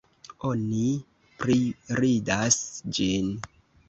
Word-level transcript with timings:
Oni 0.51 0.85
priridas 1.43 2.57
ĝin. 3.01 3.29